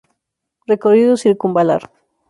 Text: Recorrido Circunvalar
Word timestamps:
Recorrido 0.65 1.15
Circunvalar 1.15 1.91